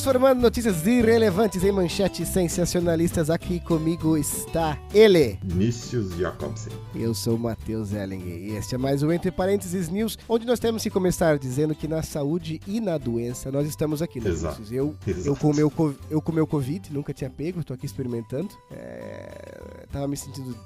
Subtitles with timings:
[0.00, 5.38] Transformando notícias irrelevantes em manchetes sensacionalistas, aqui comigo está ele.
[5.44, 6.72] Vinícius Jacobsen.
[6.94, 10.58] Eu sou o Matheus Elling e este é mais um Entre Parênteses News, onde nós
[10.58, 14.62] temos que começar dizendo que na saúde e na doença nós estamos aqui, né, Exato.
[14.72, 15.28] Eu, Exato.
[15.28, 15.70] eu, com o meu,
[16.08, 18.48] eu com meu Covid, nunca tinha pego, tô aqui experimentando.
[18.70, 20.56] É, tava me sentindo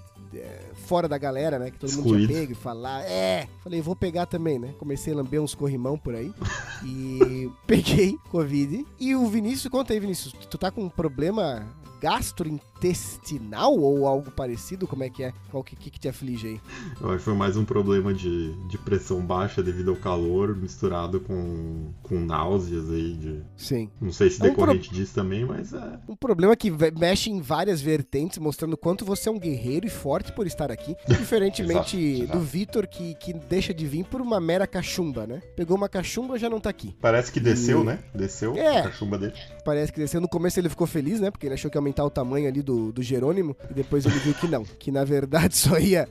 [0.75, 1.71] fora da galera, né?
[1.71, 2.27] Que todo mundo Excluído.
[2.29, 3.03] tinha pego e falar.
[3.05, 3.49] É!
[3.63, 4.75] Falei, vou pegar também, né?
[4.79, 6.33] Comecei a lamber uns corrimão por aí.
[6.85, 8.87] e peguei Covid.
[8.99, 11.67] E o Vinícius, conta aí, Vinícius, tu tá com um problema
[12.05, 14.87] gastrointestinal ou algo parecido?
[14.87, 15.33] Como é que é?
[15.51, 16.61] Qual que, que, que te aflige aí?
[17.01, 21.19] Eu acho que foi mais um problema de, de pressão baixa devido ao calor, misturado
[21.21, 23.15] com, com náuseas aí.
[23.15, 23.91] De, Sim.
[24.01, 25.99] não sei se É um decorrente disso também, mas é.
[26.09, 30.33] Um problema que mexe em várias vertentes, mostrando quanto você é um guerreiro e forte
[30.33, 30.95] por estar aqui.
[31.09, 32.39] Diferentemente Exato, exato.
[32.39, 35.41] do Vitor, que, que deixa de vir por uma mera cachumba, né?
[35.57, 36.95] Pegou uma cachumba já não tá aqui.
[37.01, 38.01] Parece que desceu, né?
[38.15, 38.81] Desceu É.
[38.81, 39.33] a cachumba dele.
[39.65, 40.21] Parece que desceu.
[40.21, 41.31] No começo ele ficou feliz, né?
[41.31, 43.57] Porque ele achou que ia aumentar o tamanho ali do, do Jerônimo.
[43.71, 44.65] E depois ele viu que não.
[44.65, 46.09] Que na verdade só ia,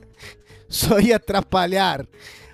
[0.68, 2.06] só ia atrapalhar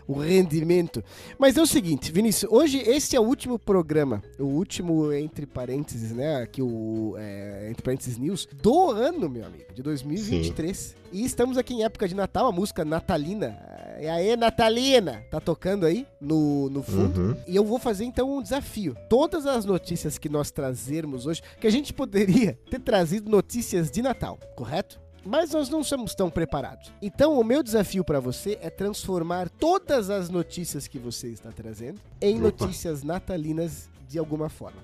[0.07, 1.05] o rendimento.
[1.39, 6.11] Mas é o seguinte, Vinícius, hoje esse é o último programa, o último entre parênteses,
[6.11, 6.43] né?
[6.43, 10.97] Aqui o é, entre parênteses news do ano, meu amigo, de 2023.
[11.13, 13.57] E estamos aqui em época de Natal, a música natalina.
[14.01, 17.21] E aí, Natalina, tá tocando aí no, no fundo.
[17.21, 17.37] Uhum.
[17.47, 18.97] E eu vou fazer então um desafio.
[19.11, 24.01] Todas as notícias que nós trazermos hoje, que a gente poderia ter trazido notícias de
[24.01, 24.99] Natal, correto?
[25.23, 26.91] Mas nós não somos tão preparados.
[27.03, 32.01] Então, o meu desafio para você é transformar todas as notícias que você está trazendo
[32.23, 32.65] em Opa.
[32.65, 34.81] notícias natalinas de alguma forma.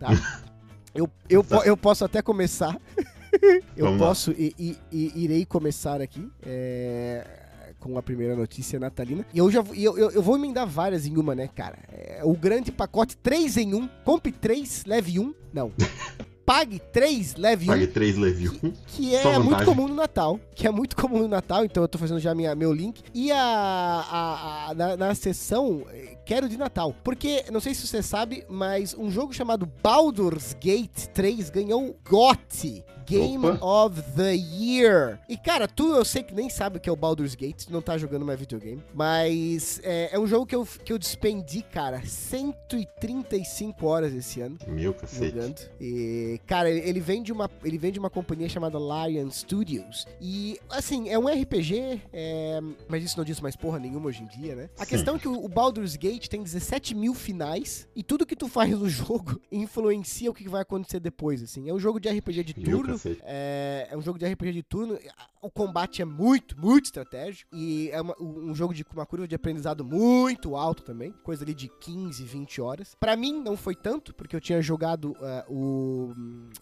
[0.00, 0.08] Tá?
[0.94, 2.80] eu, eu, po- eu posso até começar.
[3.76, 6.26] eu Vamos posso e, e- e irei começar aqui.
[6.42, 7.26] é,
[7.78, 9.26] com a primeira notícia natalina.
[9.32, 11.78] E eu já eu, eu, eu vou emendar várias em uma, né, cara?
[11.92, 13.88] É, o grande pacote 3 em 1.
[14.04, 15.34] Compre 3, leve 1.
[15.52, 15.72] Não.
[16.46, 18.72] Pague 3, leve 1 Pague 3, leve 1.
[18.86, 20.38] que Só é muito comum no Natal.
[20.54, 23.02] Que é muito comum no Natal, então eu tô fazendo já minha, meu link.
[23.12, 26.94] E a, a- a- na, na sessão eh, Quero de Natal.
[27.04, 32.84] Porque, não sei se você sabe, mas um jogo chamado Baldur's Gate 3 ganhou GOTY.
[33.08, 33.64] Game Opa.
[33.64, 35.20] of the Year.
[35.28, 37.72] E cara, tu eu sei que nem sabe o que é o Baldur's Gate, tu
[37.72, 38.82] não tá jogando mais videogame.
[38.92, 44.58] Mas é, é um jogo que eu, que eu despendi, cara, 135 horas esse ano
[44.66, 45.26] Meu cacete.
[45.36, 45.60] jogando.
[45.80, 50.06] E, cara, ele ele vem de uma, ele vem de uma companhia chamada Lion Studios.
[50.20, 52.58] E, assim, é um RPG, é,
[52.88, 54.70] mas isso não diz mais porra nenhuma hoje em dia, né?
[54.78, 54.90] A Sim.
[54.90, 58.48] questão é que o, o Baldur's Gate tem 17 mil finais e tudo que tu
[58.48, 61.68] faz no jogo influencia o que vai acontecer depois, assim.
[61.68, 62.98] É um jogo de RPG de turno.
[63.24, 64.98] É, é um jogo de RPG de turno.
[65.42, 67.48] O combate é muito, muito estratégico.
[67.54, 71.12] E é uma- um jogo de uma curva de aprendizado muito alto também.
[71.22, 72.94] Coisa ali de 15, 20 horas.
[72.98, 76.12] Pra mim, não foi tanto, porque eu tinha jogado ah, o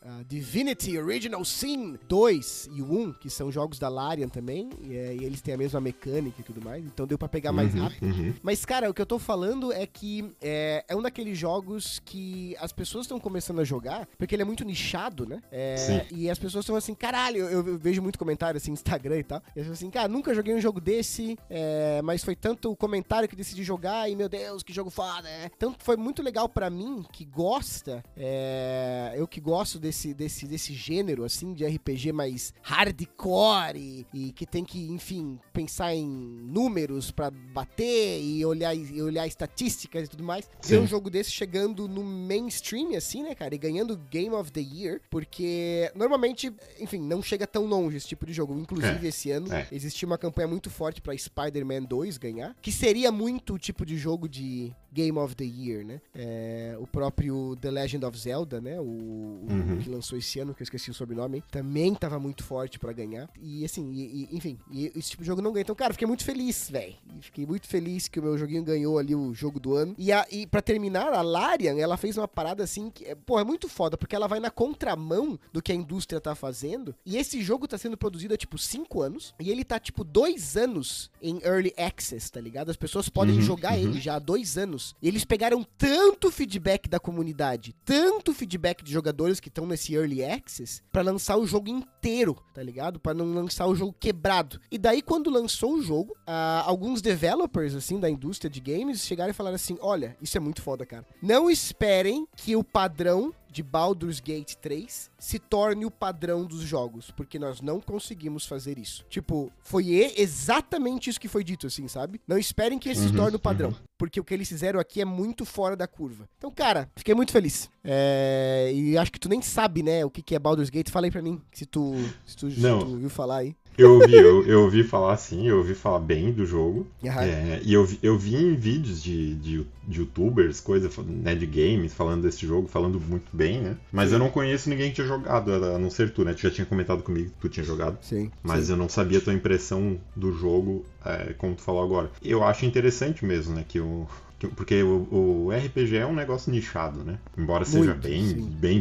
[0.03, 4.71] ah, Divinity Original Sin 2 e o 1, que são jogos da Larian também.
[4.83, 6.85] E, é, e eles têm a mesma mecânica e tudo mais.
[6.85, 8.07] Então deu pra pegar mais Uhum, rápido.
[8.07, 8.35] uhum.
[8.43, 12.57] Mas, cara, o que eu tô falando é que é, é um daqueles jogos que
[12.61, 15.41] as pessoas estão começando a jogar, porque ele é muito nichado, né?
[15.51, 19.25] É, e as pessoas estão assim, caralho, eu, eu vejo muito comentário assim, Instagram e
[19.25, 19.43] tal.
[19.57, 23.29] E as assim, cara, nunca joguei um jogo desse, é, mas foi tanto o comentário
[23.29, 25.51] que decidi jogar e, meu Deus, que jogo foda, né?
[25.57, 30.73] Então foi muito legal pra mim, que gosta, é, eu que gosto desse, desse, desse
[30.75, 37.11] gênero, assim, de RPG mais hardcore e, e que tem que, enfim, pensar em números
[37.11, 40.49] pra bater e olhar, e olhar estatísticas e tudo mais.
[40.63, 40.83] Ver Sim.
[40.83, 45.01] um jogo desse chegando no mainstream, assim, né, cara, e ganhando Game of the Year,
[45.11, 48.59] porque normalmente, enfim, não chega tão longe esse tipo de jogo.
[48.59, 49.67] Inclusive, É, esse ano, é.
[49.73, 53.97] existia uma campanha muito forte pra Spider-Man 2 ganhar, que seria muito o tipo de
[53.97, 56.01] jogo de Game of the Year, né?
[56.15, 58.81] É, o próprio The Legend of Zelda, né?
[58.81, 59.79] O, o Uhum.
[59.83, 63.29] que lançou esse ano, que eu esqueci o sobrenome, também tava muito forte pra ganhar.
[63.41, 65.63] E assim, e- e- enfim, e esse tipo de jogo não ganha.
[65.63, 66.95] Então, cara, fiquei muito feliz, velho.
[67.21, 69.95] Fiquei muito feliz que o meu joguinho ganhou ali o jogo do ano.
[69.99, 73.39] E, a, e pra terminar, a Larian, ela fez uma parada assim que, é, pô,
[73.41, 76.95] é muito foda, porque ela vai na contramão do que a indústria tá fazendo.
[77.05, 79.35] E esse jogo tá sendo produzido há, tipo, 5 anos.
[79.41, 82.71] E ele tá, tipo, 2 anos em Early Access, tá ligado?
[82.71, 83.79] As pessoas podem Uhum, jogar uhum.
[83.85, 84.84] ele já há dois anos.
[85.01, 90.25] E eles pegaram tanto feedback da comunidade, tanto feedback de jogadores que estão nesse Early
[90.25, 92.99] Access, pra lançar o jogo inteiro, tá ligado?
[92.99, 94.61] Pra não lançar o jogo quebrado.
[94.71, 99.31] E daí, quando lançou o jogo, ah, alguns developers, assim, da indústria de games chegaram
[99.31, 101.07] e falaram assim: olha, isso é muito foda, cara.
[101.23, 107.13] Não esperem que o padrão de Baldur's Gate 3 se torne o padrão dos jogos,
[107.13, 109.07] porque nós não conseguimos fazer isso.
[109.09, 112.21] Tipo, foi exatamente isso que foi dito, assim, sabe?
[112.27, 113.77] Não esperem que esse uhum, se torne o padrão, uhum.
[113.97, 116.29] porque o que eles fizeram aqui é muito fora da curva.
[116.37, 117.71] Então, cara, fiquei muito feliz.
[117.85, 118.73] É...
[118.75, 120.91] E acho que tu nem sabe, né, o que é Baldur's Gate.
[120.91, 121.95] Fala aí pra mim, se tu,
[122.27, 123.57] se tu, se tu ouviu falar aí.
[123.77, 126.87] Eu ouvi, eu, eu ouvi falar assim, eu ouvi falar bem do jogo.
[127.03, 127.11] Uhum.
[127.21, 131.47] É, e eu vi, eu vi em vídeos de, de, de youtubers, coisa, né, de
[131.47, 133.77] games, falando desse jogo, falando muito bem, né?
[133.93, 134.15] Mas sim.
[134.15, 136.35] eu não conheço ninguém que tinha jogado, a não ser tu, né?
[136.35, 137.99] Tu já tinha comentado comigo que tu tinha jogado.
[138.03, 138.31] Sim.
[138.43, 138.73] Mas sim.
[138.73, 142.11] eu não sabia a tua impressão do jogo, é, como tu falou agora.
[142.23, 143.65] Eu acho interessante mesmo, né?
[143.67, 144.07] Que o,
[144.51, 147.19] porque o, o, RPG é um negócio nichado, né?
[147.37, 148.35] Embora seja muito, bem,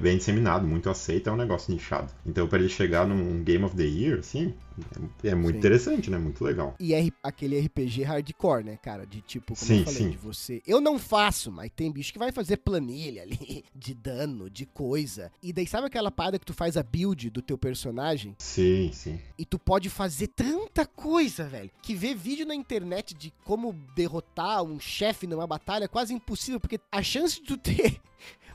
[0.00, 2.12] bem disseminado, muito aceito, é um negócio nichado.
[2.24, 4.54] Então, para ele chegar num Game of the Year, assim,
[5.22, 5.58] é, é muito sim.
[5.58, 6.18] interessante, né?
[6.18, 6.74] Muito legal.
[6.78, 9.06] E é aquele RPG hardcore, né, cara?
[9.06, 10.62] De tipo, como sim, eu falei, de você.
[10.66, 15.30] Eu não faço, mas tem bicho que vai fazer planilha ali de dano, de coisa.
[15.42, 18.34] E daí, sabe aquela parada que tu faz a build do teu personagem?
[18.38, 19.18] Sim, sim.
[19.38, 21.70] E tu pode fazer tanta coisa, velho.
[21.82, 26.60] Que ver vídeo na internet de como derrotar um chefe numa batalha é quase impossível,
[26.60, 28.00] porque a chance de tu ter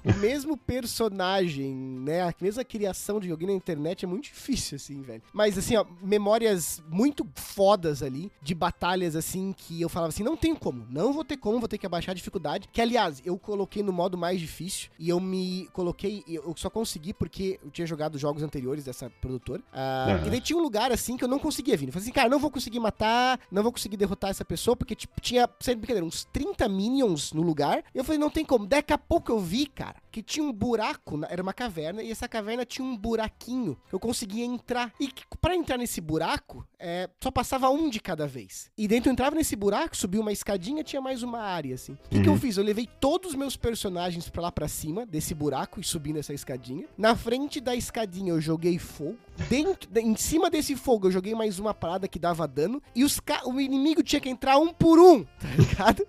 [0.07, 2.21] o mesmo personagem, né?
[2.21, 5.21] A mesma criação de alguém na internet é muito difícil, assim, velho.
[5.33, 10.37] Mas, assim, ó, memórias muito fodas ali, de batalhas, assim, que eu falava assim, não
[10.37, 12.69] tem como, não vou ter como, vou ter que abaixar a dificuldade.
[12.71, 17.13] Que, aliás, eu coloquei no modo mais difícil e eu me coloquei, eu só consegui
[17.13, 19.61] porque eu tinha jogado jogos anteriores dessa produtora.
[19.73, 20.27] Uh, uhum.
[20.27, 21.87] E daí tinha um lugar, assim, que eu não conseguia vir.
[21.87, 24.95] Eu falei assim, cara, não vou conseguir matar, não vou conseguir derrotar essa pessoa, porque,
[24.95, 27.83] tipo, tinha, sem brincadeira, uns 30 minions no lugar.
[27.93, 28.65] E eu falei, não tem como.
[28.65, 32.11] Daqui a pouco eu vi, cara, cara, que tinha um buraco, era uma caverna, e
[32.11, 34.93] essa caverna tinha um buraquinho que eu conseguia entrar.
[34.99, 35.11] E
[35.41, 38.71] para entrar nesse buraco, é, só passava um de cada vez.
[38.77, 41.93] E dentro eu entrava nesse buraco, subia uma escadinha, tinha mais uma área, assim.
[41.93, 42.23] O que, uhum.
[42.23, 42.39] que eu uhum.
[42.39, 42.57] fiz?
[42.57, 46.33] Eu levei todos os meus personagens pra lá pra cima, desse buraco, e subindo essa
[46.33, 46.87] escadinha.
[46.97, 49.17] Na frente da escadinha eu joguei fogo.
[49.49, 52.81] Dentro, em cima desse fogo eu joguei mais uma parada que dava dano.
[52.95, 56.07] E os o inimigo tinha que entrar um por um, tá ligado?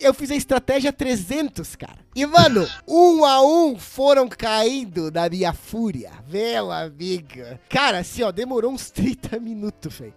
[0.00, 1.98] Eu fiz a estratégia 300, cara.
[2.14, 6.10] E, mano, um a um foram caindo da minha fúria.
[6.28, 7.40] Meu amigo.
[7.68, 10.14] Cara, assim, ó, demorou uns 30 minutos, velho.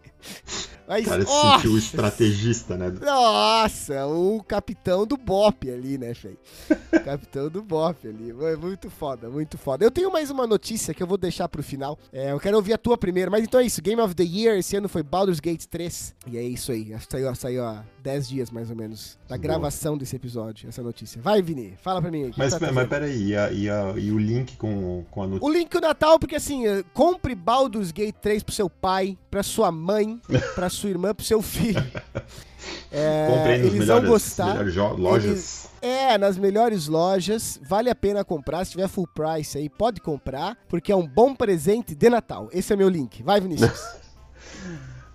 [0.88, 2.94] Mas, cara, nossa, sentiu o estrategista, né?
[3.02, 6.38] Nossa, o capitão do Bop ali, né, Fei?
[7.04, 8.34] capitão do Bop ali.
[8.58, 9.86] Muito foda, muito foda.
[9.86, 11.98] Eu tenho mais uma notícia que eu vou deixar pro final.
[12.12, 13.82] É, eu quero ouvir a tua primeiro, mas então é isso.
[13.82, 16.16] Game of the Year esse ano foi Baldur's Gate 3.
[16.28, 16.94] E é isso aí.
[17.10, 21.22] Saiu, saiu há 10 dias, mais ou menos, da gravação desse episódio, essa notícia.
[21.22, 22.32] Vai, Vini, fala pra mim.
[22.36, 25.48] Mas, tá mas peraí, e, a, e, a, e o link com, com a notícia?
[25.48, 26.64] O link do Natal, porque assim,
[26.94, 30.20] compre Baldur's Gate 3 pro seu pai, pra sua mãe,
[30.54, 31.84] pra sua irmã, pro seu filho.
[32.92, 34.66] É, Comprei eles melhores, vão gostar.
[34.98, 35.26] Lojas.
[35.26, 37.60] Eles, é, nas melhores lojas.
[37.68, 38.64] Vale a pena comprar.
[38.64, 42.50] Se tiver full price aí, pode comprar, porque é um bom presente de Natal.
[42.54, 43.24] Esse é meu link.
[43.24, 43.82] Vai, Vinícius.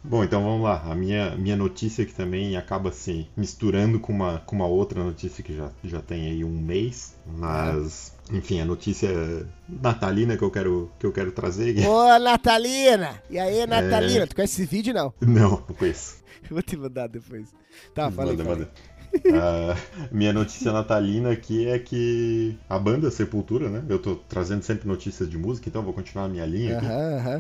[0.09, 0.83] Bom, então vamos lá.
[0.91, 5.45] A minha, minha notícia que também acaba se misturando com uma, com uma outra notícia
[5.45, 9.11] que já, já tem aí um mês, mas enfim, a notícia
[9.69, 11.87] natalina que eu quero, que eu quero trazer.
[11.87, 13.23] Ô, Natalina!
[13.29, 14.25] E aí, Natalina?
[14.25, 14.27] É...
[14.27, 15.13] Tu conhece esse vídeo não?
[15.21, 16.23] Não, não conheço.
[16.51, 17.55] Vou te mandar depois.
[17.95, 18.71] Tá, fala manda, manda.
[19.15, 19.77] Uh,
[20.11, 23.83] minha notícia natalina aqui é que a banda Sepultura, né?
[23.89, 26.87] Eu tô trazendo sempre notícias de música, então vou continuar a minha linha aqui.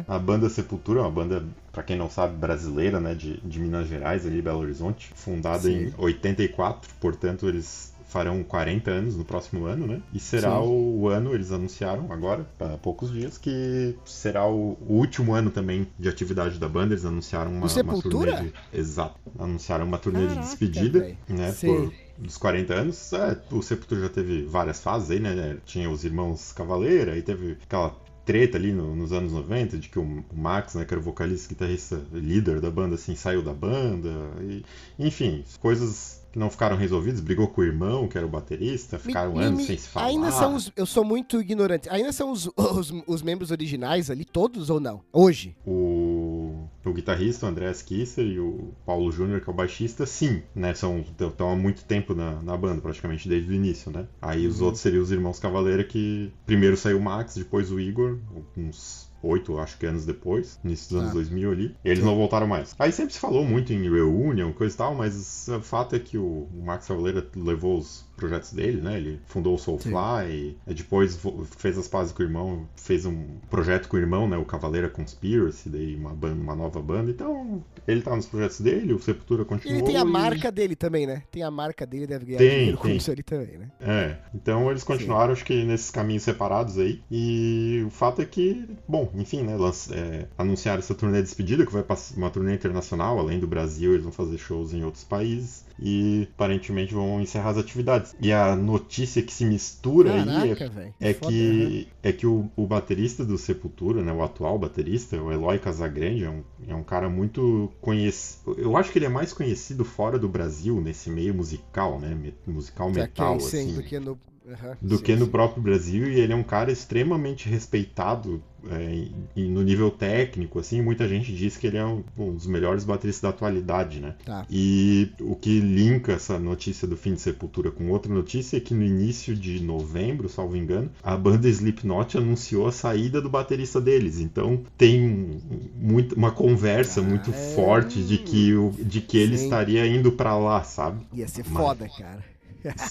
[0.06, 3.14] A banda Sepultura é uma banda, para quem não sabe, brasileira, né?
[3.14, 5.12] De, de Minas Gerais, ali, Belo Horizonte.
[5.14, 5.86] Fundada Sim.
[5.86, 10.02] em 84, portanto, eles farão 40 anos no próximo ano, né?
[10.12, 10.66] E será Sim.
[10.66, 16.08] o ano, eles anunciaram agora, há poucos dias, que será o, último ano também de
[16.08, 16.94] atividade da banda.
[16.94, 18.52] Eles anunciaram uma, uma turnê de.
[18.72, 19.20] Exato.
[19.38, 21.16] Anunciaram uma turnê Caraca, de despedida, véio.
[21.28, 21.52] né?
[21.52, 21.90] Sim.
[21.90, 25.58] Por, dos 40 anos, é, o Sepultura já teve várias fases aí, né?
[25.64, 29.98] Tinha os irmãos Cavaleira, aí teve aquela treta ali no, nos anos 90 de que
[29.98, 33.54] o, o, Max, né, que era o vocalista, guitarrista, líder da banda, assim, saiu da
[33.54, 34.10] banda.
[34.42, 34.64] E,
[34.98, 39.34] enfim, coisas que não ficaram resolvidos, brigou com o irmão, que era o baterista, ficaram
[39.34, 40.06] me, anos me, sem se falar.
[40.06, 44.24] Ainda são os, eu sou muito ignorante, ainda são os, os, os, membros originais ali,
[44.24, 45.02] todos ou não?
[45.12, 45.56] Hoje?
[45.66, 50.42] O, o guitarrista, o André Kisser e o Paulo Júnior, que é o baixista, sim,
[50.54, 54.06] né, são, estão há muito tempo na, na banda, praticamente desde o início, né?
[54.20, 54.66] Aí os uhum.
[54.66, 58.18] outros seriam os irmãos Cavaleira, que primeiro saiu o Max, depois o Igor,
[58.56, 61.52] uns oito, acho que anos depois, início dos anos 2000 ah.
[61.52, 61.76] ali.
[61.84, 62.74] E eles não voltaram mais.
[62.78, 66.18] Aí sempre se falou muito em reunion, coisa e tal, mas o fato é que
[66.18, 68.96] o Max Cavaleira levou os projetos dele, né?
[68.98, 71.18] Ele fundou o Soulfly, depois
[71.56, 74.36] fez as pazes com o irmão, fez um projeto com o irmão, né?
[74.36, 77.10] O Cavaleira Conspiracy, daí uma, banda, uma nova banda.
[77.10, 79.78] Então, ele tá nos projetos dele, o Sepultura continuou.
[79.78, 80.04] Ele tem a e...
[80.04, 81.22] marca dele também, né?
[81.30, 82.90] Tem a marca dele, deve ganhar tem, dinheiro tem.
[82.90, 83.70] com isso ali também, né?
[83.80, 85.32] É, então eles continuaram, Sim.
[85.32, 87.00] acho que nesses caminhos separados aí.
[87.10, 89.56] E o fato é que, bom, enfim, né?
[89.56, 93.46] Lance, é, anunciaram essa turnê de despedida, que vai passar uma turnê internacional, além do
[93.46, 98.14] Brasil, eles vão fazer shows em outros países e aparentemente vão encerrar as atividades.
[98.20, 102.10] E a notícia que se mistura Caraca, aí é, é que, né?
[102.10, 106.30] é que o, o, baterista do Sepultura, né, o atual baterista, o Eloy Casagrande, é
[106.30, 108.56] um, é um cara muito conhecido.
[108.58, 112.16] Eu acho que ele é mais conhecido fora do Brasil, nesse meio musical, né?
[112.46, 113.36] Musical metal.
[113.36, 113.74] assim.
[113.74, 115.30] do que no Uhum, do sim, que no sim.
[115.30, 121.06] próprio Brasil e ele é um cara extremamente respeitado é, no nível técnico assim muita
[121.06, 124.14] gente diz que ele é um, um dos melhores bateristas da atualidade né?
[124.24, 124.46] Tá.
[124.50, 128.72] e o que linka essa notícia do fim de Sepultura com outra notícia é que
[128.72, 134.18] no início de novembro salvo engano a banda Slipknot anunciou a saída do baterista deles.
[134.18, 135.40] Então tem
[135.76, 137.54] muito, uma conversa ah, muito é...
[137.54, 141.06] forte de que o, de que ele estaria indo para lá sabe?
[141.12, 141.56] Ia ser Mas...
[141.56, 142.37] foda cara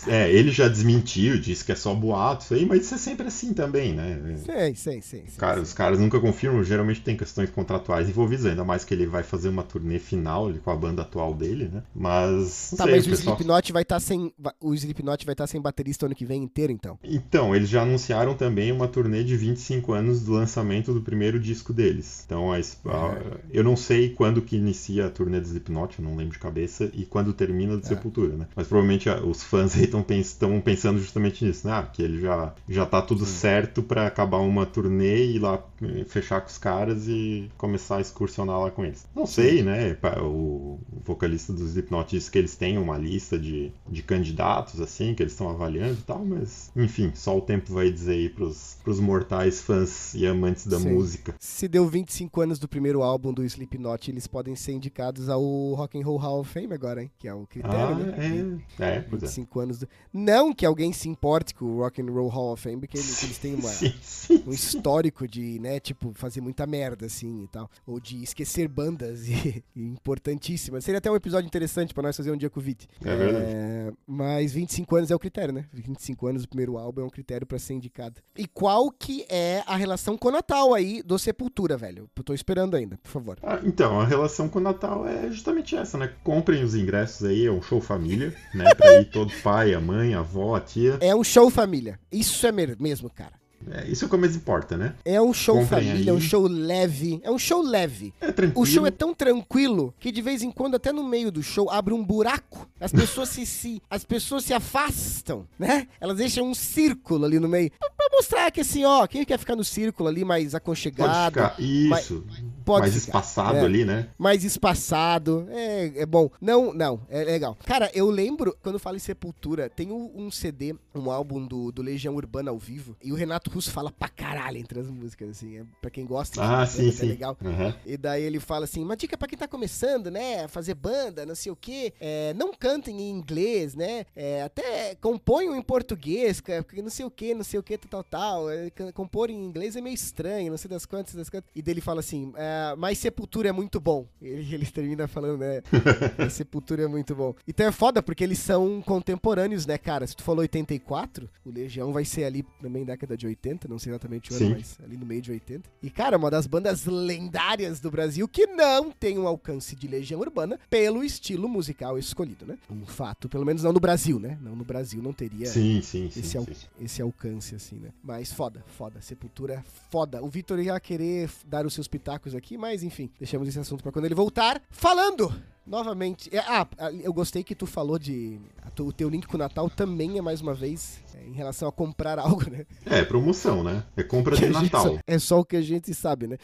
[0.08, 3.28] é, ele já desmentiu, disse que é só boato, isso aí, mas isso é sempre
[3.28, 4.20] assim também, né?
[4.38, 5.24] Sim, sim, sim.
[5.28, 5.64] sim, Cara, sim.
[5.64, 9.50] Os caras nunca confirmam, geralmente tem questões contratuais envolvidas, ainda mais que ele vai fazer
[9.50, 11.84] uma turnê final com a banda atual dele, né?
[11.96, 12.74] Mas.
[12.78, 13.36] Tá, sei, mas o, pessoal...
[13.36, 14.34] Slipknot vai estar tá sem.
[14.62, 16.98] O Slipknot vai estar tá sem baterista ano que vem inteiro, então.
[17.04, 21.74] Então, eles já anunciaram também uma turnê de 25 anos do lançamento do primeiro disco
[21.74, 22.24] deles.
[22.26, 23.18] Então, a, a,
[23.52, 26.90] eu não sei quando que inicia a turnê do Slipknot, eu não lembro de cabeça,
[26.94, 27.88] e quando termina do é.
[27.88, 28.48] Sepultura, né?
[28.56, 31.74] Mas provavelmente os fãs fãs aí estão pensando justamente nisso, né?
[31.74, 33.32] Ah, que ele já, já tá tudo Sim.
[33.32, 37.98] certo para acabar uma turnê e ir lá eh, fechar com os caras e começar
[37.98, 39.06] a excursionar lá com eles.
[39.16, 39.98] Não sei, né?
[40.22, 45.24] O vocalista dos Slipknot disse que eles têm uma lista de, de candidatos, assim, que
[45.24, 49.00] eles estão avaliando e tal, mas enfim, só o tempo vai dizer aí pros, pros
[49.00, 50.94] mortais fãs e amantes da Sim.
[50.94, 51.36] música.
[51.40, 55.42] Se deu 25 anos do primeiro álbum do Slipknot, eles podem ser indicados ao
[55.74, 57.12] Rock and Roll Hall of Fame agora, hein?
[57.18, 58.62] Que é o critério, ah, né?
[58.80, 59.80] É, é, pois 25 é anos.
[59.80, 59.88] Do...
[60.13, 63.24] Não que alguém se importe com o Rock and Roll Hall of Fame, porque eles,
[63.24, 67.48] eles têm uma, sim, sim, um histórico de, né, tipo, fazer muita merda, assim, e
[67.48, 67.70] tal.
[67.86, 70.84] Ou de esquecer bandas e, e importantíssimas.
[70.84, 72.88] Seria até um episódio interessante para nós fazer um dia com o Vit.
[73.04, 73.46] É verdade.
[73.48, 75.66] É, mas 25 anos é o critério, né?
[75.74, 78.22] 25 anos do primeiro álbum é um critério para ser indicado.
[78.36, 82.10] E qual que é a relação com o Natal aí do Sepultura, velho?
[82.16, 83.38] Eu tô esperando ainda, por favor.
[83.44, 86.12] Ah, então, a relação com o Natal é justamente essa, né?
[86.24, 88.74] Comprem os ingressos aí, é um show família, né?
[88.75, 90.98] Pra ir todo pai, a mãe, a avó, a tia.
[91.01, 92.00] É um show família.
[92.12, 93.34] Isso é mesmo, cara.
[93.72, 94.94] É, isso é o que mais importa, né?
[95.03, 97.20] É um show Comprem família, é um show leve.
[97.24, 98.13] É um show leve.
[98.22, 98.62] É tranquilo.
[98.62, 101.70] O show é tão tranquilo que de vez em quando, até no meio do show,
[101.70, 102.67] abre um buraco.
[102.79, 105.88] As pessoas se, se, as pessoas se afastam, né?
[106.00, 107.72] Elas deixam um círculo ali no meio.
[107.79, 111.34] Pra, pra mostrar que assim, ó, quem quer ficar no círculo ali mais aconchegado.
[111.34, 111.62] Pode ficar.
[111.62, 112.24] Isso.
[112.27, 113.20] Mais Pode mais ficar.
[113.20, 114.10] espaçado é, ali, né?
[114.18, 115.48] Mais espaçado.
[115.50, 116.30] É, é bom.
[116.42, 117.58] Não, não, é legal.
[117.66, 121.82] Cara, eu lembro, quando falo em Sepultura, tem um, um CD, um álbum do, do
[121.82, 125.60] Legião Urbana ao vivo, e o Renato Russo fala pra caralho entre as músicas, assim.
[125.60, 127.06] É, pra quem gosta, ah, sim, sim.
[127.06, 127.38] é legal.
[127.42, 127.74] Uhum.
[127.86, 130.46] E daí ele fala assim: uma dica pra quem tá começando, né?
[130.50, 131.94] Fazer banda, não sei o quê.
[132.02, 134.06] É, não cantem em inglês, né?
[134.14, 136.44] É, até componham em português,
[136.84, 138.50] não sei o quê, não sei o quê, tal, tal, tal.
[138.50, 141.50] É, compor em inglês é meio estranho, não sei das quantas, das quantas.
[141.56, 144.08] E daí ele fala assim: é, mas Sepultura é muito bom.
[144.22, 145.62] Ele, ele termina falando, né?
[146.30, 147.34] Sepultura é muito bom.
[147.48, 150.06] Então é foda, porque eles são contemporâneos, né, cara?
[150.06, 153.92] Se tu falou 84, o Legião vai ser ali também década de 80, não sei
[153.92, 155.70] exatamente o ano, mas ali no meio de 80.
[155.82, 160.20] E, cara, uma das bandas lendárias do Brasil que não tem um alcance de Legião
[160.20, 162.58] Urbana pelo estilo musical escolhido, né?
[162.70, 164.38] Um fato, pelo menos não no Brasil, né?
[164.42, 166.68] Não no Brasil não teria sim, sim, esse, sim, al sim.
[166.80, 167.90] esse alcance, assim, né?
[168.04, 169.02] Mas foda, foda.
[169.02, 170.24] Sepultura é foda.
[170.24, 173.92] O Vitor ia querer dar os seus pitacos aqui, mas enfim, deixamos esse assunto para
[173.92, 174.62] quando ele voltar.
[174.70, 175.34] Falando
[175.68, 176.34] novamente.
[176.36, 176.68] É, ah,
[177.04, 178.39] eu gostei que tu falou de.
[178.80, 181.72] O teu link com o Natal também é mais uma vez é, em relação a
[181.72, 182.66] comprar algo, né?
[182.86, 183.84] É, promoção, né?
[183.96, 185.00] É compra de Natal.
[185.06, 186.38] é só o que a gente sabe, né?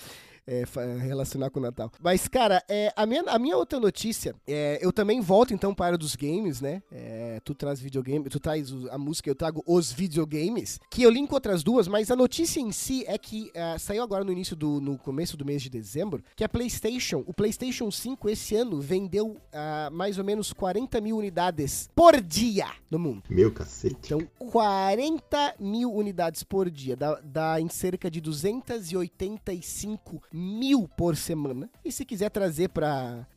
[0.45, 0.63] É,
[0.99, 1.91] relacionar com o Natal.
[2.01, 5.97] Mas, cara, é, a, minha, a minha outra notícia, é, eu também volto então para
[5.97, 6.81] dos games, né?
[6.91, 11.33] É, tu traz videogame, tu traz a música, eu trago os videogames, que eu linko
[11.33, 14.81] outras duas, mas a notícia em si é que uh, saiu agora no início do,
[14.81, 19.27] no começo do mês de dezembro, que a PlayStation, o PlayStation 5 esse ano vendeu
[19.27, 23.23] uh, mais ou menos 40 mil unidades por dia no mundo.
[23.29, 24.13] Meu cacete.
[24.13, 31.69] Então, 40 mil unidades por dia, dá, dá em cerca de 285 mil por semana.
[31.85, 33.27] E se quiser trazer para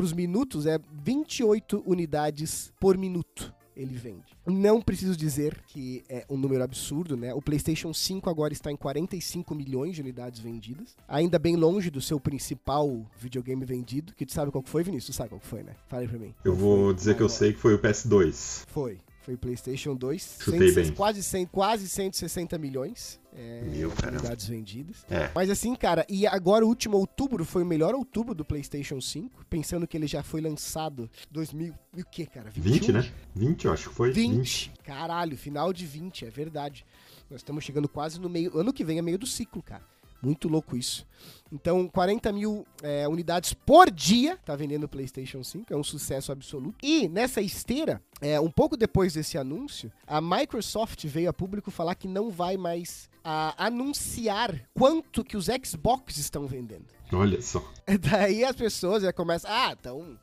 [0.00, 4.36] os minutos, é 28 unidades por minuto ele vende.
[4.46, 7.34] Não preciso dizer que é um número absurdo, né?
[7.34, 12.00] O PlayStation 5 agora está em 45 milhões de unidades vendidas, ainda bem longe do
[12.00, 15.16] seu principal videogame vendido, que tu sabe qual foi, Vinícius?
[15.16, 15.74] Tu sabe qual foi, né?
[15.88, 16.32] Fala aí pra mim.
[16.44, 18.64] Eu vou dizer que eu sei que foi o PS2.
[18.68, 19.00] Foi.
[19.22, 20.38] Foi o PlayStation 2.
[20.42, 20.92] Chutei 100, bem.
[20.92, 23.18] Quase, 100, quase 160 milhões.
[23.36, 25.04] É, Meu, unidades vendidas.
[25.10, 25.30] É.
[25.34, 29.44] Mas assim, cara, e agora o último outubro foi o melhor outubro do PlayStation 5,
[29.46, 32.50] pensando que ele já foi lançado 2000 e o que, cara?
[32.50, 32.72] 21?
[32.72, 33.12] 20, né?
[33.34, 34.12] 20, eu acho que foi.
[34.12, 34.36] 20.
[34.36, 34.72] 20.
[34.84, 36.86] Caralho, final de 20, é verdade.
[37.28, 38.56] Nós estamos chegando quase no meio.
[38.56, 39.82] Ano que vem é meio do ciclo, cara.
[40.22, 41.06] Muito louco isso.
[41.52, 46.32] Então, 40 mil é, unidades por dia tá vendendo o PlayStation 5, é um sucesso
[46.32, 46.78] absoluto.
[46.82, 51.94] E nessa esteira, é, um pouco depois desse anúncio, a Microsoft veio a público falar
[51.94, 56.86] que não vai mais a, anunciar quanto que os Xbox estão vendendo.
[57.12, 57.64] Olha só.
[58.10, 60.18] Daí as pessoas já começam, ah, então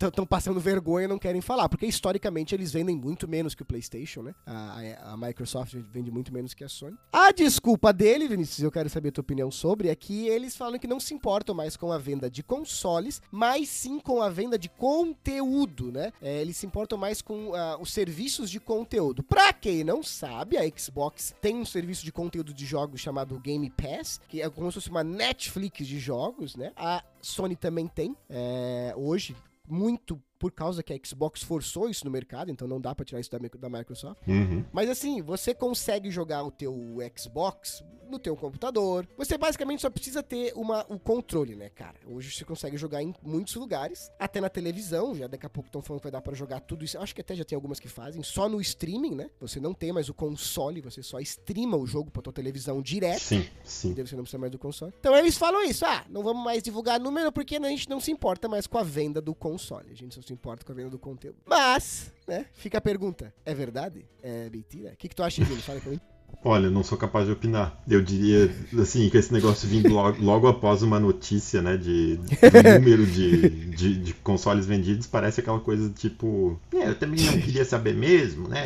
[0.00, 3.64] estão passando vergonha e não querem falar, porque historicamente eles vendem muito menos que o
[3.64, 4.34] PlayStation, né?
[4.44, 6.96] A, a, Microsoft vende muito menos que a Sony.
[7.12, 10.78] A desculpa dele, Vinícius, eu quero saber a tua opinião sobre, é que eles falam
[10.78, 14.58] que não se importam mais com a venda de consoles, mas sim com a venda
[14.58, 16.12] de conteúdo, né?
[16.20, 19.22] É, eles se importam mais com uh, os serviços de conteúdo.
[19.22, 23.70] Pra quem não sabe, a Xbox tem um serviço de conteúdo de jogos chamado Game
[23.70, 26.72] Pass, que é como se fosse uma Netflix de jogos, né?
[26.76, 28.16] A Sony também tem.
[28.28, 29.36] É, hoje,
[29.70, 33.20] muito por causa que a Xbox forçou isso no mercado, então não dá para tirar
[33.20, 34.26] isso da, da Microsoft.
[34.26, 34.64] Uhum.
[34.72, 36.74] Mas assim, você consegue jogar o teu
[37.16, 39.06] Xbox no teu computador.
[39.16, 41.96] Você basicamente só precisa ter uma, o controle, né, cara?
[42.06, 45.80] Hoje você consegue jogar em muitos lugares, até na televisão, já daqui a pouco estão
[45.80, 46.98] falando que vai dar para jogar tudo isso.
[46.98, 49.30] Acho que até já tem algumas que fazem, só no streaming, né?
[49.40, 53.20] Você não tem mais o console, você só streama o jogo pra tua televisão direto.
[53.20, 53.94] Sim, sim.
[53.96, 54.92] E você não precisa mais do console.
[54.98, 58.10] Então eles falam isso, ah, não vamos mais divulgar número porque a gente não se
[58.10, 59.90] importa mais com a venda do console.
[59.92, 61.36] A gente só se importa com a venda do conteúdo.
[61.44, 64.06] Mas, né, fica a pergunta, é verdade?
[64.22, 64.92] É mentira?
[64.92, 65.60] O que, que tu acha, Vini?
[65.60, 66.00] Fala pra mim.
[66.44, 67.82] Olha, não sou capaz de opinar.
[67.88, 68.48] Eu diria,
[68.80, 73.48] assim, que esse negócio vindo logo, logo após uma notícia, né, de, de número de,
[73.66, 78.48] de, de, consoles vendidos, parece aquela coisa tipo, é, eu também não queria saber mesmo,
[78.48, 78.62] né?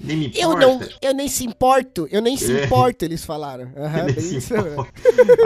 [0.00, 0.42] nem me importa.
[0.42, 2.64] Eu, não, eu nem se importo, eu nem se é.
[2.64, 3.66] importo, eles falaram.
[3.66, 4.92] Uhum, nem se importa.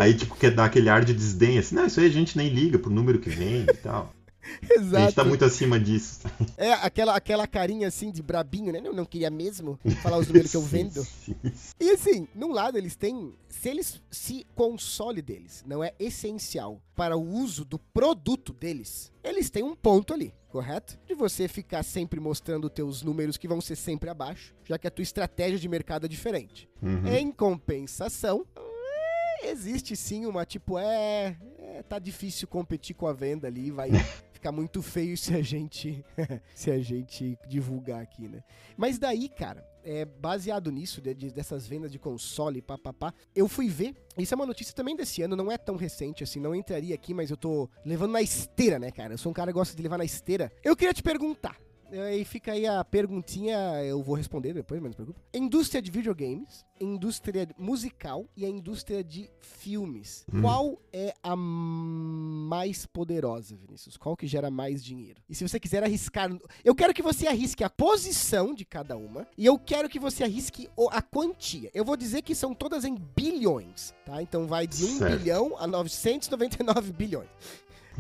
[0.00, 2.49] Aí, tipo, quer dar aquele ar de desdém, assim, não, isso aí a gente nem
[2.49, 4.14] liga pro número que vem e tal.
[4.63, 4.97] Exato.
[4.97, 6.21] A gente tá muito acima disso.
[6.56, 8.80] É, aquela, aquela carinha assim de brabinho, né?
[8.80, 11.02] Não, não queria mesmo falar os números que eu vendo.
[11.02, 11.75] Sim, sim.
[11.80, 13.34] E assim, num lado eles têm.
[13.49, 14.00] Se eles.
[14.11, 19.75] Se console deles não é essencial para o uso do produto deles, eles têm um
[19.75, 20.99] ponto ali, correto?
[21.06, 24.91] De você ficar sempre mostrando teus números que vão ser sempre abaixo, já que a
[24.91, 26.69] tua estratégia de mercado é diferente.
[26.82, 27.06] Uhum.
[27.06, 33.47] Em compensação, é, existe sim uma tipo, é, é, tá difícil competir com a venda
[33.47, 33.91] ali, vai
[34.38, 36.04] ficar muito feio se a gente
[36.54, 38.42] se a gente divulgar aqui, né?
[38.76, 43.68] Mas daí, cara, é, baseado nisso, de, de, dessas vendas de console, papapá, eu fui
[43.68, 43.94] ver.
[44.16, 47.14] Isso é uma notícia também desse ano, não é tão recente assim, não entraria aqui,
[47.14, 49.14] mas eu tô levando na esteira, né, cara?
[49.14, 50.52] Eu sou um cara que gosta de levar na esteira.
[50.62, 51.56] Eu queria te perguntar,
[51.92, 55.20] e fica aí a perguntinha, eu vou responder depois, mas não se preocupe.
[55.32, 60.24] Indústria de videogames, indústria musical e a indústria de filmes.
[60.32, 60.42] Hum.
[60.42, 63.96] Qual é a mais poderosa, Vinícius?
[63.96, 65.20] Qual que gera mais dinheiro?
[65.28, 66.30] E se você quiser arriscar,
[66.64, 70.24] eu quero que você arrisque a posição de cada uma e eu quero que você
[70.24, 71.70] arrisque a quantia.
[71.74, 74.22] Eu vou dizer que são todas em bilhões, tá?
[74.22, 75.18] Então vai de 1 certo.
[75.18, 77.28] bilhão a 999 bilhões.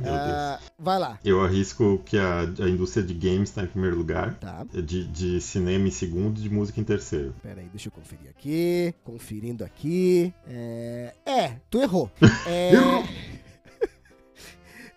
[0.00, 1.18] Uh, vai lá.
[1.24, 4.34] Eu arrisco que a, a indústria de games está em primeiro lugar.
[4.34, 4.64] Tá.
[4.72, 7.34] De, de cinema em segundo e de música em terceiro.
[7.42, 8.94] Pera aí, deixa eu conferir aqui.
[9.04, 10.32] Conferindo aqui.
[10.46, 12.10] É, é tu errou.
[12.46, 12.72] É...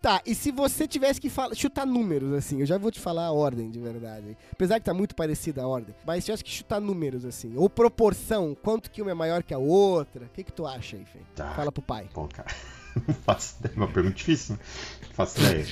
[0.01, 3.27] Tá, e se você tivesse que falar, chutar números, assim, eu já vou te falar
[3.27, 4.35] a ordem, de verdade.
[4.51, 5.93] Apesar que tá muito parecida a ordem.
[6.03, 9.53] Mas se tivesse que chutar números, assim, ou proporção, quanto que uma é maior que
[9.53, 11.19] a outra, o que que tu acha aí, Fê?
[11.35, 11.53] Tá.
[11.53, 12.09] Fala pro pai.
[12.11, 12.49] Pô, cara.
[12.95, 13.75] Não faço ideia.
[13.77, 14.61] Uma pergunta difícil, né?
[15.07, 15.65] Não faço ideia.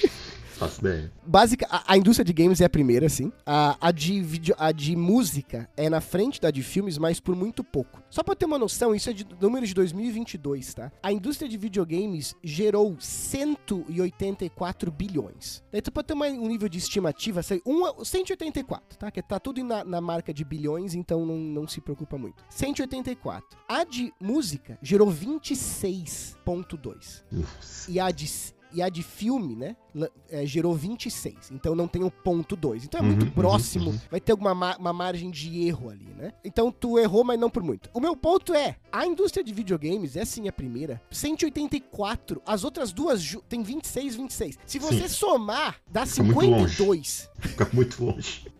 [0.59, 1.11] Faço ideia.
[1.25, 3.31] Básica, a, a, indústria de games é a primeira, sim.
[3.45, 7.35] A, a, de video, a de música é na frente da de filmes, mas por
[7.35, 8.03] muito pouco.
[8.09, 10.91] Só pra ter uma noção, isso é de número de 2022, tá?
[11.01, 15.63] A indústria de videogames gerou 184 bilhões.
[15.71, 19.09] Daí tu pode ter uma, um nível de estimativa, sei, um, 184, tá?
[19.09, 22.43] Que tá tudo na, na marca de bilhões, então não, não se preocupa muito.
[22.49, 23.57] 184.
[23.67, 27.23] A de música gerou 26,2.
[27.87, 28.27] E a de
[28.71, 29.75] e a de filme, né,
[30.29, 31.51] é, gerou 26.
[31.51, 32.85] Então não tem o ponto 2.
[32.85, 33.91] Então é muito uhum, uhum próximo.
[33.91, 33.99] Uhum.
[34.09, 36.33] Vai ter alguma ma uma margem de erro ali, né?
[36.43, 37.89] Então tu errou, mas não por muito.
[37.93, 41.01] O meu ponto é, a indústria de videogames é sim a primeira.
[41.11, 42.41] 184.
[42.45, 44.59] As outras duas tem 26, 26.
[44.65, 45.15] Se você sim.
[45.15, 47.29] somar, dá Fica 52.
[47.39, 48.47] Fica muito longe.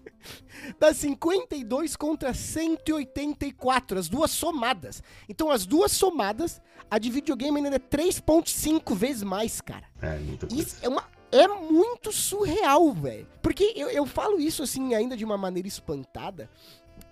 [0.79, 5.01] Dá 52 contra 184, as duas somadas.
[5.27, 9.85] Então, as duas somadas, a de videogame ainda é 3,5 vezes mais, cara.
[10.01, 10.63] É, muita coisa.
[10.63, 13.27] Isso é uma é muito surreal, velho.
[13.41, 16.49] Porque eu, eu falo isso assim, ainda de uma maneira espantada,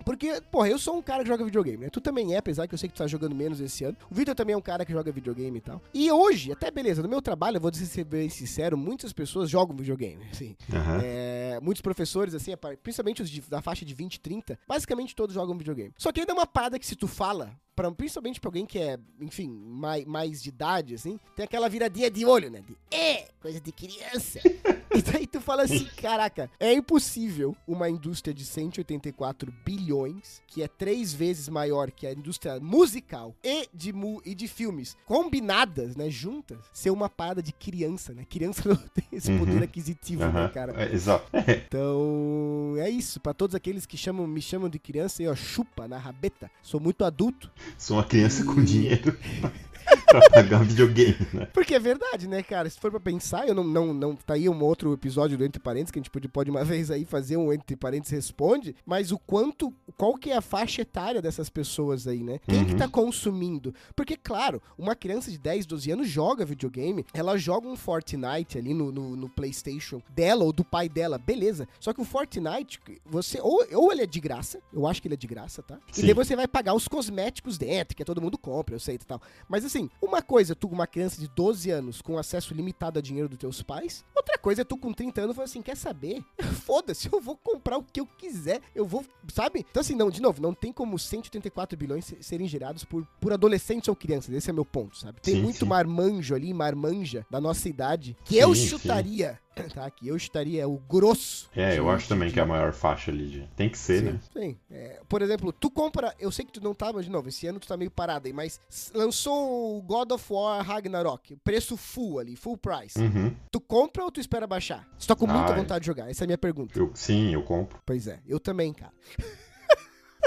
[0.04, 1.90] porque, porra, eu sou um cara que joga videogame, né?
[1.90, 3.96] Tu também é, apesar que eu sei que tu tá jogando menos esse ano.
[4.10, 5.82] O Vitor também é um cara que joga videogame e tal.
[5.92, 9.76] E hoje, até beleza, no meu trabalho, eu vou ser bem sincero, muitas pessoas jogam
[9.76, 10.56] videogame, assim.
[10.72, 11.00] Uhum.
[11.02, 15.56] É, muitos professores, assim, principalmente os de, da faixa de 20, 30, basicamente todos jogam
[15.58, 15.92] videogame.
[15.98, 18.76] Só que ainda é uma parada que se tu fala, pra, principalmente pra alguém que
[18.76, 22.60] é, enfim, mais, mais de idade, assim, tem aquela viradinha de olho, né?
[22.60, 24.40] De, é, coisa de criança.
[24.92, 30.66] e daí tu fala assim, caraca, é impossível uma indústria de 184 bilhões, que é
[30.66, 36.10] três vezes maior que a indústria musical e de, mu e de filmes, combinadas, né,
[36.10, 38.26] juntas, ser uma parada de criança, né?
[38.28, 39.38] Criança não tem esse uhum.
[39.38, 40.32] poder aquisitivo, uhum.
[40.32, 40.74] né, cara?
[40.82, 41.30] É, exato.
[41.66, 43.20] então, é isso.
[43.20, 46.50] Pra todos aqueles que chamam, me chamam de criança, eu, chupa na rabeta.
[46.60, 47.52] Sou muito adulto.
[47.76, 49.16] Sou uma criança com dinheiro.
[50.08, 51.46] pra pagar videogame, né?
[51.52, 52.68] Porque é verdade, né, cara?
[52.68, 54.16] Se for pra pensar, eu não, não, não.
[54.16, 56.90] Tá aí um outro episódio do Entre Parênteses, que a gente pode, pode uma vez
[56.90, 59.72] aí fazer um Entre Parênteses Responde, mas o quanto.
[59.96, 62.38] Qual que é a faixa etária dessas pessoas aí, né?
[62.46, 62.66] Quem uhum.
[62.66, 63.74] que tá consumindo?
[63.96, 68.74] Porque, claro, uma criança de 10, 12 anos joga videogame, ela joga um Fortnite ali
[68.74, 71.66] no, no, no PlayStation dela ou do pai dela, beleza.
[71.80, 73.40] Só que o Fortnite, você.
[73.40, 75.78] Ou, ou ele é de graça, eu acho que ele é de graça, tá?
[75.90, 76.02] Sim.
[76.02, 78.94] E daí você vai pagar os cosméticos dentro, que é todo mundo compra, eu sei
[78.94, 79.20] e tal.
[79.48, 83.02] Mas assim, uma coisa é tu, uma criança de 12 anos, com acesso limitado a
[83.02, 84.04] dinheiro dos teus pais.
[84.14, 86.22] Outra coisa é tu, com 30 anos, falar assim: quer saber?
[86.64, 88.60] Foda-se, eu vou comprar o que eu quiser.
[88.74, 89.64] Eu vou, sabe?
[89.68, 93.88] Então, assim, não, de novo, não tem como 184 bilhões serem gerados por, por adolescentes
[93.88, 94.34] ou crianças.
[94.34, 95.20] Esse é meu ponto, sabe?
[95.20, 95.66] Tem sim, muito sim.
[95.66, 99.38] marmanjo ali, marmanja da nossa idade, que sim, eu chutaria
[99.74, 99.90] tá?
[99.90, 101.48] Que eu estaria o grosso.
[101.54, 103.26] É, eu acho também que é a maior faixa ali.
[103.28, 103.48] De...
[103.56, 104.20] Tem que ser, sim, né?
[104.32, 104.56] Sim.
[104.70, 106.14] É, por exemplo, tu compra.
[106.18, 108.32] Eu sei que tu não tava de novo, esse ano tu tá meio parado aí,
[108.32, 108.60] mas
[108.94, 112.98] lançou o God of War Ragnarok, preço full ali, full price.
[112.98, 113.34] Uhum.
[113.50, 114.86] Tu compra ou tu espera baixar?
[114.98, 116.10] Tu tá com muita vontade de jogar?
[116.10, 116.78] Essa é a minha pergunta.
[116.78, 117.78] Eu, sim, eu compro.
[117.84, 118.92] Pois é, eu também, cara.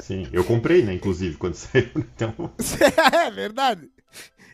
[0.02, 2.34] Sim, eu comprei, né, inclusive, quando saiu, então...
[3.14, 3.90] é verdade.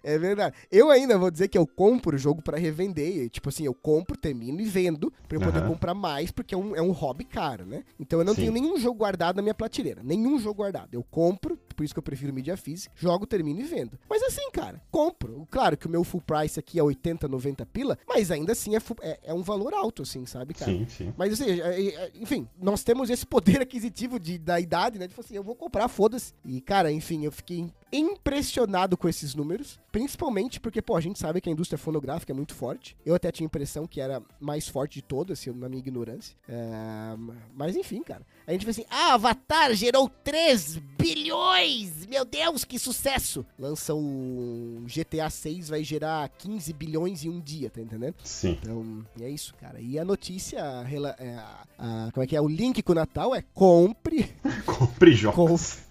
[0.04, 0.56] É verdade.
[0.72, 3.30] Eu ainda vou dizer que eu compro o jogo para revender.
[3.30, 5.70] Tipo assim, eu compro, termino e vendo pra eu poder uhum.
[5.70, 7.84] comprar mais, porque é um, é um hobby caro, né?
[8.00, 8.42] Então eu não Sim.
[8.42, 10.02] tenho nenhum jogo guardado na minha prateleira.
[10.04, 10.94] Nenhum jogo guardado.
[10.94, 14.00] Eu compro, por isso que eu prefiro mídia física, jogo, termino e vendo.
[14.10, 15.48] Mas assim, cara, compro.
[15.52, 18.80] Claro que o meu full price aqui é 80, 90 pila, mas ainda assim é,
[19.02, 20.72] é, é um valor alto, assim, sabe, cara?
[20.72, 21.14] Sim, sim.
[21.16, 25.08] Mas assim, é, é, enfim, nós temos esse poder aquisitivo de, da idade, né?
[25.08, 26.34] De falar assim, eu vou comprar, foda-se.
[26.44, 31.40] E, cara, enfim, eu fiquei impressionado com esses números, principalmente porque, pô, a gente sabe
[31.40, 32.98] que a indústria fonográfica é muito forte.
[33.06, 36.36] Eu até tinha a impressão que era mais forte de todas, assim, na minha ignorância.
[36.50, 37.16] É...
[37.54, 38.26] Mas enfim, cara.
[38.48, 41.67] A gente vê assim, ah, Avatar gerou 3 bilhões!
[42.08, 43.46] Meu Deus, que sucesso!
[43.60, 48.16] Lança o GTA 6, vai gerar 15 bilhões em um dia, tá entendendo?
[48.24, 48.58] Sim.
[48.62, 49.80] Então, é isso, cara.
[49.82, 52.42] E a notícia, é, a, a, como é que é?
[52.42, 54.34] O link com o Natal é compre.
[54.66, 55.36] compre jogos.
[55.36, 55.87] Compre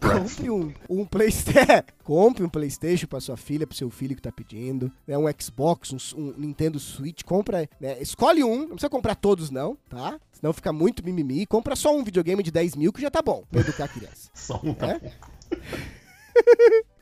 [0.00, 1.84] compre um, um PlayStation.
[2.02, 4.92] compre um PlayStation para sua filha, para seu filho que tá pedindo.
[5.06, 7.22] Né, um Xbox, um, um Nintendo Switch.
[7.22, 8.60] Compra, né, escolhe um.
[8.60, 10.18] Não precisa comprar todos, não, tá?
[10.32, 11.46] Senão fica muito mimimi.
[11.46, 14.30] Compra só um videogame de 10 mil que já tá bom pra educar a criança.
[14.34, 15.12] só um tá é?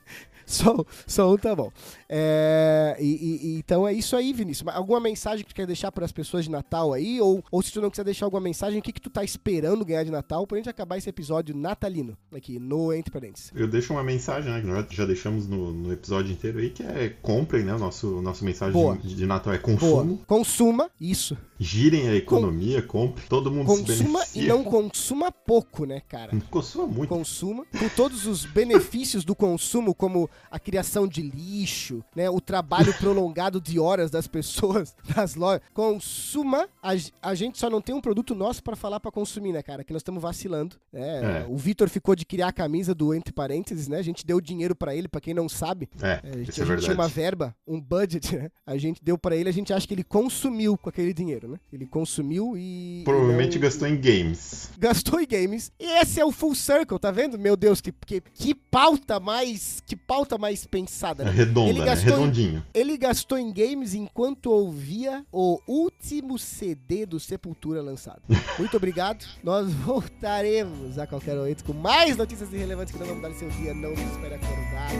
[0.52, 1.70] só, só um tá bom.
[2.08, 4.68] É, e, e, então é isso aí, Vinícius.
[4.68, 7.20] Alguma mensagem que tu quer deixar para as pessoas de Natal aí?
[7.20, 9.84] Ou, ou se tu não quiser deixar alguma mensagem, o que, que tu tá esperando
[9.84, 13.50] ganhar de Natal pra gente acabar esse episódio natalino aqui no Entre Parênteses?
[13.54, 14.60] Eu deixo uma mensagem, né?
[14.60, 17.72] Que nós já deixamos no, no episódio inteiro aí, que é comprem, né?
[17.76, 20.16] Nosso, nosso mensagem de, de, Natal é consumo.
[20.16, 20.26] Boa.
[20.26, 21.36] Consuma, isso.
[21.58, 23.06] Girem a economia, Com...
[23.06, 24.42] compre, todo mundo consuma se beneficia.
[24.42, 26.32] e não consuma pouco, né, cara?
[26.50, 27.08] Consuma muito.
[27.08, 32.28] Consuma, com todos os benefícios do consumo, como a criação de lixo, né?
[32.30, 35.62] O trabalho prolongado de horas das pessoas nas lojas.
[35.72, 39.62] Consuma, a, a gente só não tem um produto nosso para falar para consumir, né,
[39.62, 39.84] cara?
[39.84, 40.76] Que nós estamos vacilando.
[40.92, 41.42] Né?
[41.42, 41.46] É.
[41.48, 43.98] O Vitor ficou de criar a camisa do entre parênteses, né?
[43.98, 45.88] A gente deu dinheiro para ele, para quem não sabe.
[46.00, 48.50] É, é a gente, isso é a gente tinha uma verba, um budget, né?
[48.66, 51.58] A gente deu para ele, a gente acha que ele consumiu com aquele dinheiro, né?
[51.72, 53.02] Ele consumiu e.
[53.04, 53.62] Provavelmente e não...
[53.62, 54.70] gastou em games.
[54.78, 55.72] Gastou em games.
[55.78, 57.38] E esse é o full circle, tá vendo?
[57.38, 59.82] Meu Deus, que, que, que pauta mais.
[59.86, 61.24] Que pauta mais pensada.
[61.24, 61.30] Né?
[61.30, 61.94] É redonda, ele né?
[61.94, 62.64] redondinho.
[62.74, 68.22] Em, ele gastou em games enquanto ouvia o último CD do Sepultura lançado.
[68.58, 69.24] Muito obrigado.
[69.42, 73.74] Nós voltaremos a qualquer momento com mais notícias irrelevantes que não vão mudar seu dia.
[73.74, 74.90] Não nos espere acordar.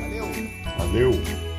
[0.00, 0.26] Valeu!
[0.78, 1.53] Valeu!